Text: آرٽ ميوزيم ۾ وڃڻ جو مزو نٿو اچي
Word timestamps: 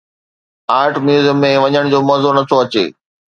آرٽ 0.79 0.93
ميوزيم 1.07 1.37
۾ 1.45 1.51
وڃڻ 1.63 1.83
جو 1.93 1.99
مزو 2.07 2.29
نٿو 2.37 2.55
اچي 2.63 2.85